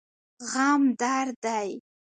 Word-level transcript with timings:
غم 0.51 0.81
درد 1.01 1.31
دی. 1.43 1.69